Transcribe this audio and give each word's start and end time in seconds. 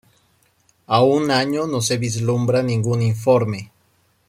A 0.87 1.03
un 1.03 1.29
año 1.29 1.67
no 1.67 1.79
se 1.79 1.99
vislumbra 1.99 2.63
ningún 2.63 3.03
informe. 3.03 3.71